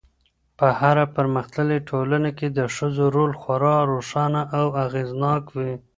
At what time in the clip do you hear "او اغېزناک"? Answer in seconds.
4.59-5.43